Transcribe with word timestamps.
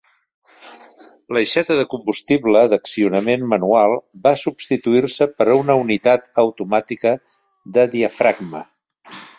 L'aixeta 1.37 1.77
de 1.79 1.83
combustible 1.91 2.63
d'accionament 2.71 3.45
manual 3.53 3.93
va 4.29 4.33
substituir-se 4.47 5.29
per 5.41 5.49
una 5.61 5.77
unitat 5.85 6.29
automàtica 6.47 7.17
de 7.79 7.87
diafragma. 7.97 8.67